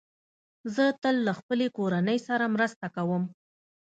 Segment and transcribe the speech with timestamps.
[0.75, 3.23] زه تل له خپلې کورنۍ سره مرسته کوم.